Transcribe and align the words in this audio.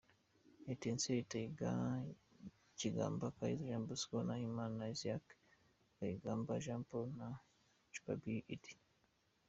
Etincelles: 0.71 1.27
Taiga, 1.31 1.71
Gikamba, 2.77 3.25
Akayezu 3.31 3.65
Jean 3.69 3.83
Bosco, 3.87 4.17
Nahimana 4.27 4.83
Isiaq, 4.93 5.25
Kayigamba 5.95 6.53
Jean 6.65 6.81
Paul, 6.89 7.09
Jumapili 7.93 8.41
Iddy,. 8.55 8.75